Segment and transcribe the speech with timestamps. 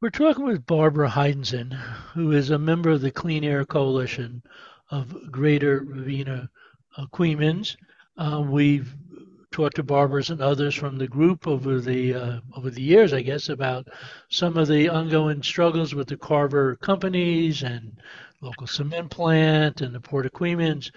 [0.00, 1.72] We're talking with Barbara Heinzen,
[2.14, 4.42] who is a member of the Clean Air Coalition
[4.90, 6.48] of Greater Ravena
[6.96, 7.76] uh, Coeymans.
[8.18, 8.94] Uh, we've
[9.52, 13.22] talked to Barbara's and others from the group over the uh, over the years, I
[13.22, 13.86] guess, about
[14.28, 17.96] some of the ongoing struggles with the Carver companies and
[18.40, 20.90] local cement plant and the Port of Coeymans.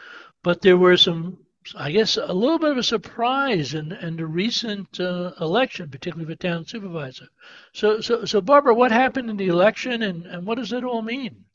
[0.44, 1.38] But there were some
[1.76, 6.32] I guess, a little bit of a surprise in, in the recent uh, election, particularly
[6.32, 7.28] for town supervisor.
[7.74, 11.02] So, so, so, Barbara, what happened in the election, and, and what does it all
[11.02, 11.46] mean?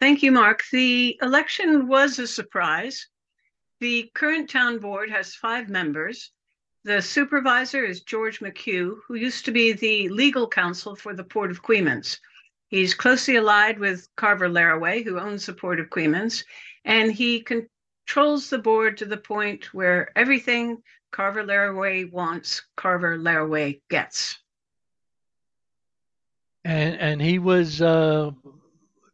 [0.00, 0.62] Thank you, Mark.
[0.70, 3.08] The election was a surprise.
[3.80, 6.30] The current town board has five members.
[6.84, 11.50] The supervisor is George McHugh, who used to be the legal counsel for the Port
[11.50, 12.18] of Coeymans.
[12.68, 16.44] He's closely allied with Carver Laraway, who owns the Port of Coeymans,
[16.84, 17.66] and he con-
[18.08, 24.38] trolls the board to the point where everything Carver Laraway wants, Carver Laraway gets.
[26.64, 28.32] And and he was uh,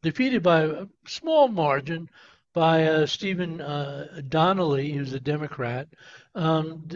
[0.02, 2.08] defeated by a small margin
[2.52, 5.88] by uh, Stephen uh, Donnelly, who's a Democrat.
[6.34, 6.88] Um,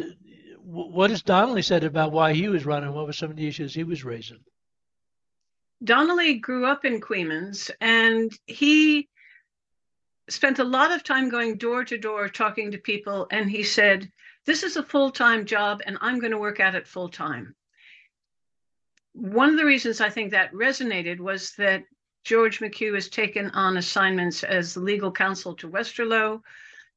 [0.62, 2.92] what has Donnelly said about why he was running?
[2.92, 4.40] What were some of the issues he was raising?
[5.82, 9.08] Donnelly grew up in Coeymans, and he
[10.28, 14.10] spent a lot of time going door to door talking to people, and he said,
[14.44, 17.54] This is a full time job, and I'm going to work at it full time.
[19.12, 21.84] One of the reasons I think that resonated was that
[22.24, 26.42] George McHugh has taken on assignments as legal counsel to Westerlo,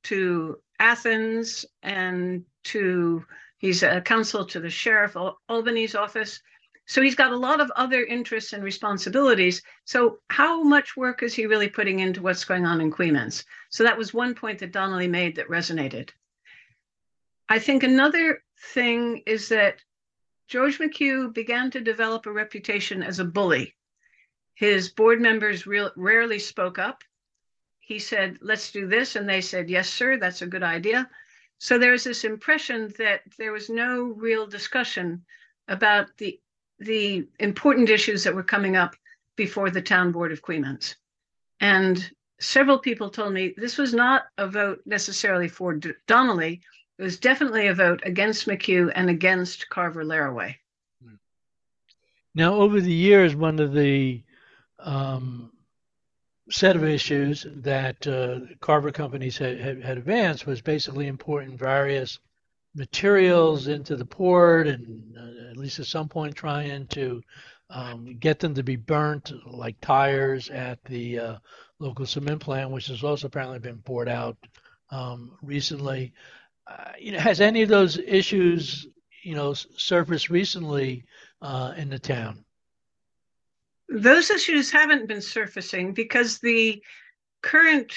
[0.03, 3.25] to Athens, and to
[3.57, 5.15] he's a counsel to the sheriff
[5.47, 6.41] Albany's office.
[6.85, 9.61] So he's got a lot of other interests and responsibilities.
[9.85, 13.45] So how much work is he really putting into what's going on in Coeymans?
[13.69, 16.09] So that was one point that Donnelly made that resonated.
[17.47, 18.43] I think another
[18.73, 19.81] thing is that
[20.47, 23.73] George McHugh began to develop a reputation as a bully.
[24.53, 27.03] His board members real, rarely spoke up.
[27.79, 29.15] He said, let's do this.
[29.15, 31.09] And they said, yes, sir, that's a good idea.
[31.57, 35.23] So there was this impression that there was no real discussion
[35.67, 36.39] about the
[36.81, 38.95] the important issues that were coming up
[39.35, 40.95] before the town board of Coeymans.
[41.59, 46.61] And several people told me this was not a vote necessarily for D- Donnelly.
[46.97, 50.55] It was definitely a vote against McHugh and against Carver Laraway.
[52.33, 54.23] Now, over the years, one of the
[54.79, 55.51] um,
[56.49, 62.19] set of issues that uh, Carver companies had, had, had advanced was basically importing various
[62.75, 67.21] materials into the port and uh, at least at some point trying to
[67.69, 71.35] um, get them to be burnt like tires at the uh,
[71.79, 74.37] local cement plant, which has also apparently been poured out
[74.89, 76.13] um, recently.
[76.67, 78.87] Uh, you know, has any of those issues,
[79.23, 81.03] you know, surfaced recently
[81.41, 82.43] uh, in the town?
[83.89, 86.81] Those issues haven't been surfacing because the
[87.41, 87.93] current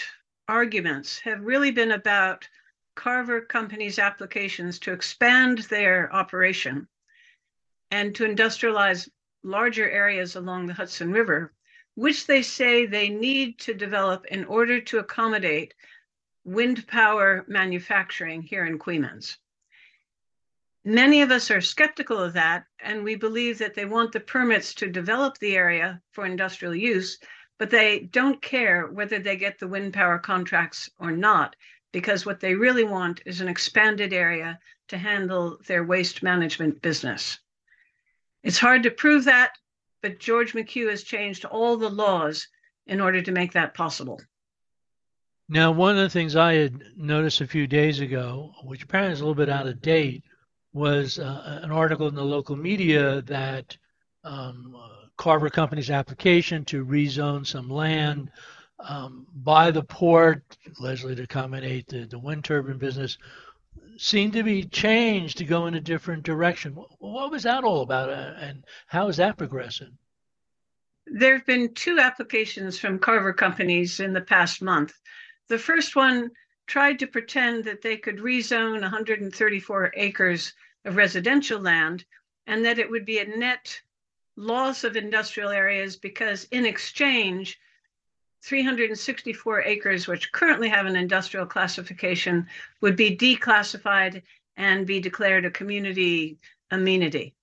[0.48, 2.48] arguments have really been about
[2.94, 6.88] Carver Company's applications to expand their operation
[7.90, 9.08] and to industrialize
[9.42, 11.52] larger areas along the Hudson River,
[11.94, 15.74] which they say they need to develop in order to accommodate
[16.44, 19.38] wind power manufacturing here in Coeymans.
[20.84, 24.74] Many of us are skeptical of that, and we believe that they want the permits
[24.74, 27.18] to develop the area for industrial use,
[27.58, 31.56] but they don't care whether they get the wind power contracts or not
[31.94, 37.38] because what they really want is an expanded area to handle their waste management business.
[38.42, 39.52] It's hard to prove that,
[40.02, 42.48] but George McHugh has changed all the laws
[42.88, 44.20] in order to make that possible.
[45.48, 49.20] Now, one of the things I had noticed a few days ago, which apparently is
[49.20, 50.24] a little bit out of date,
[50.72, 53.76] was uh, an article in the local media that
[54.24, 54.74] um,
[55.16, 58.32] Carver Company's application to rezone some land
[58.78, 60.42] um, by the port,
[60.80, 63.18] Leslie to accommodate the, the wind turbine business,
[63.96, 66.74] seemed to be changed to go in a different direction.
[66.98, 69.96] What was that all about, uh, and how is that progressing?
[71.06, 74.94] There have been two applications from Carver companies in the past month.
[75.48, 76.30] The first one
[76.66, 80.54] tried to pretend that they could rezone 134 acres
[80.84, 82.04] of residential land
[82.46, 83.80] and that it would be a net
[84.36, 87.58] loss of industrial areas because, in exchange,
[88.44, 92.46] 364 acres, which currently have an industrial classification,
[92.82, 94.22] would be declassified
[94.58, 96.38] and be declared a community
[96.70, 97.34] amenity.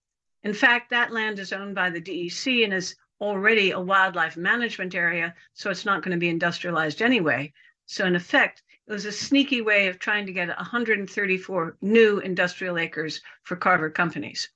[0.44, 4.94] In fact, that land is owned by the DEC and is already a wildlife management
[4.94, 7.52] area, so it's not going to be industrialized anyway.
[7.88, 12.78] So, in effect, it was a sneaky way of trying to get 134 new industrial
[12.78, 14.50] acres for Carver companies.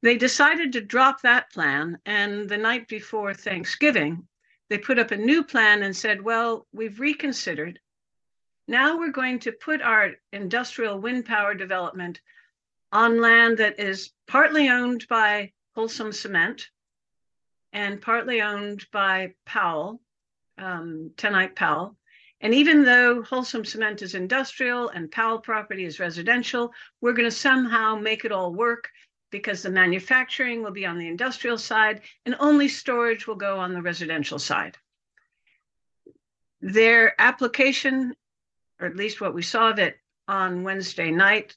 [0.00, 4.28] They decided to drop that plan, and the night before Thanksgiving,
[4.74, 7.78] they put up a new plan and said, Well, we've reconsidered.
[8.66, 12.20] Now we're going to put our industrial wind power development
[12.90, 16.70] on land that is partly owned by Holcim Cement
[17.72, 20.00] and partly owned by Powell,
[20.58, 21.96] um, Tenite Powell.
[22.40, 27.36] And even though Holcim Cement is industrial and Powell property is residential, we're going to
[27.36, 28.88] somehow make it all work
[29.34, 33.74] because the manufacturing will be on the industrial side and only storage will go on
[33.74, 34.76] the residential side.
[36.60, 38.14] Their application,
[38.78, 39.98] or at least what we saw of it
[40.28, 41.56] on Wednesday night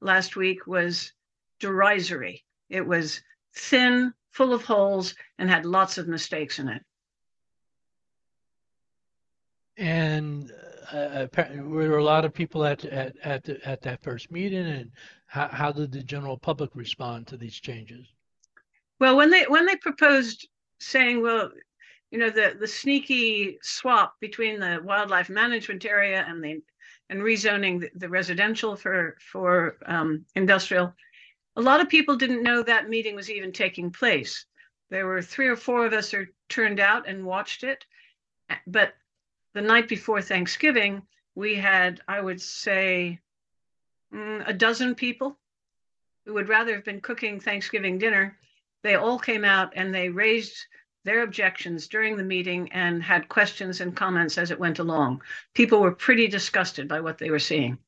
[0.00, 1.12] last week, was
[1.58, 2.44] derisory.
[2.70, 3.20] It was
[3.56, 6.84] thin, full of holes, and had lots of mistakes in it.
[9.76, 10.52] And
[10.92, 11.26] uh,
[11.62, 14.90] were there a lot of people at at at, the, at that first meeting, and
[15.26, 18.06] how, how did the general public respond to these changes?
[18.98, 20.48] Well, when they when they proposed
[20.80, 21.50] saying, well,
[22.10, 26.62] you know, the the sneaky swap between the wildlife management area and the
[27.10, 30.94] and rezoning the, the residential for for um, industrial,
[31.56, 34.46] a lot of people didn't know that meeting was even taking place.
[34.90, 37.84] There were three or four of us who turned out and watched it.
[38.66, 38.94] But
[39.56, 41.00] the night before Thanksgiving,
[41.34, 43.20] we had, I would say,
[44.12, 45.38] mm, a dozen people
[46.26, 48.36] who would rather have been cooking Thanksgiving dinner.
[48.82, 50.66] They all came out and they raised
[51.04, 55.22] their objections during the meeting and had questions and comments as it went along.
[55.54, 57.78] People were pretty disgusted by what they were seeing.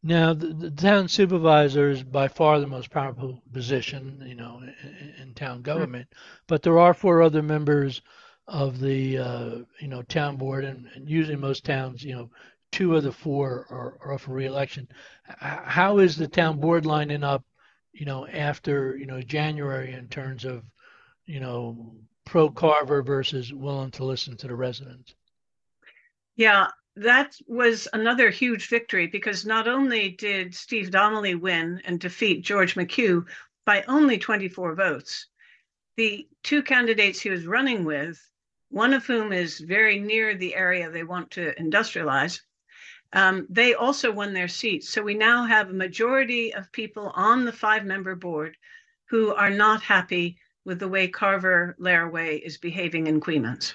[0.00, 5.14] Now, the, the, town supervisor is by far the most powerful position, you know, in,
[5.20, 6.06] in town government.
[6.46, 8.00] But there are four other members
[8.48, 9.50] of the, uh,
[9.80, 12.30] you know, town board, and, and, usually most towns, you know,
[12.70, 14.88] two of the four are, are up for reelection.
[15.38, 17.44] How is the town board lining up,
[17.92, 20.62] you know, after you know January in terms of,
[21.24, 21.94] you know,
[22.24, 25.14] pro Carver versus willing to listen to the residents?
[26.36, 32.42] Yeah, that was another huge victory because not only did Steve Donnelly win and defeat
[32.44, 33.24] George McHugh
[33.64, 35.26] by only 24 votes,
[35.96, 38.20] the two candidates he was running with,
[38.76, 42.42] one of whom is very near the area they want to industrialize,
[43.14, 44.90] um, they also won their seats.
[44.90, 48.54] So we now have a majority of people on the five member board
[49.06, 50.36] who are not happy
[50.66, 53.72] with the way Carver Laraway is behaving in Coeymans.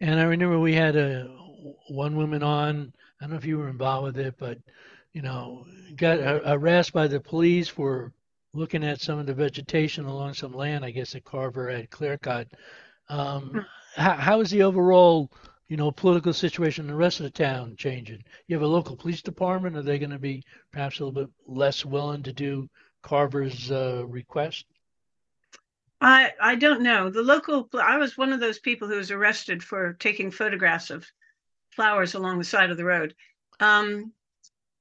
[0.00, 1.28] And I remember we had a
[1.86, 2.92] one woman on.
[3.20, 4.58] I don't know if you were involved with it, but
[5.12, 8.12] you know, got harassed by the police for
[8.54, 10.84] looking at some of the vegetation along some land.
[10.84, 12.48] I guess that Carver had clear cut.
[13.08, 13.58] Um, hmm.
[13.94, 15.30] how, how is the overall,
[15.68, 18.22] you know, political situation in the rest of the town changing?
[18.46, 19.76] You have a local police department.
[19.76, 22.68] Are they going to be perhaps a little bit less willing to do
[23.02, 24.66] Carver's uh, request?
[26.00, 27.10] I I don't know.
[27.10, 31.10] The local I was one of those people who was arrested for taking photographs of
[31.70, 33.14] flowers along the side of the road.
[33.60, 34.12] Um,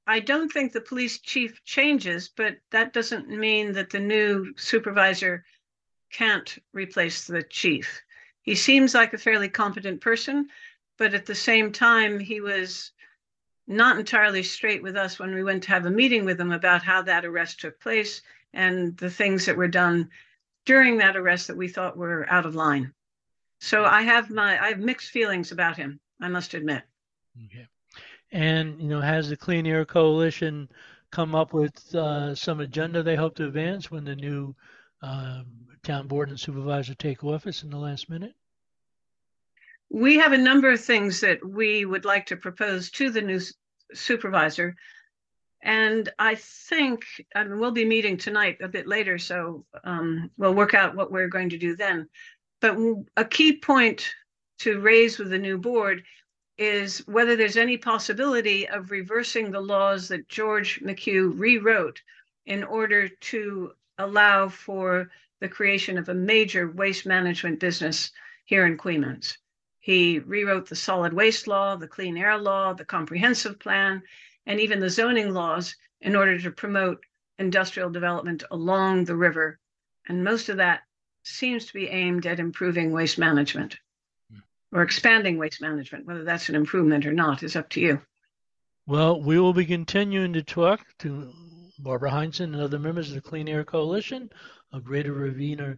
[0.06, 5.44] I don't think the police chief changes, but that doesn't mean that the new supervisor
[6.12, 8.02] can't replace the chief.
[8.48, 10.48] He seems like a fairly competent person,
[10.98, 12.92] but at the same time, he was
[13.68, 16.82] not entirely straight with us when we went to have a meeting with him about
[16.82, 18.22] how that arrest took place
[18.54, 20.10] and the things that were done
[20.64, 22.94] during that arrest that we thought were out of line.
[23.60, 26.00] So I have my I have mixed feelings about him.
[26.22, 26.84] I must admit.
[27.48, 27.68] Okay.
[28.32, 30.70] And you know, has the Clean Air Coalition
[31.12, 34.56] come up with uh, some agenda they hope to advance when the new
[35.02, 35.44] uh,
[35.84, 38.34] town board and supervisor take office in the last minute?
[39.90, 43.40] We have a number of things that we would like to propose to the new
[43.94, 44.76] supervisor.
[45.62, 50.54] And I think I mean, we'll be meeting tonight a bit later, so um, we'll
[50.54, 52.10] work out what we're going to do then.
[52.60, 52.78] But
[53.16, 54.14] a key point
[54.60, 56.04] to raise with the new board
[56.58, 62.02] is whether there's any possibility of reversing the laws that George McHugh rewrote
[62.46, 68.12] in order to allow for the creation of a major waste management business
[68.46, 69.38] here in Coeymans.
[69.80, 74.04] He rewrote the solid waste law, the clean air law, the comprehensive plan,
[74.46, 77.04] and even the zoning laws in order to promote
[77.40, 79.60] industrial development along the river.
[80.08, 80.82] And most of that
[81.24, 83.78] seems to be aimed at improving waste management
[84.32, 84.40] hmm.
[84.72, 86.06] or expanding waste management.
[86.06, 88.02] Whether that's an improvement or not is up to you.
[88.86, 91.34] Well, we will be continuing to talk to
[91.80, 94.30] Barbara Heinzen and other members of the Clean Air Coalition
[94.72, 95.78] of Greater Ravena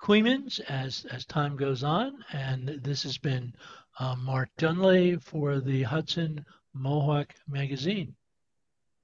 [0.00, 2.24] Coeymans as, as time goes on.
[2.32, 3.54] And this has been
[3.98, 8.14] uh, Mark Dunlea for the Hudson Mohawk Magazine.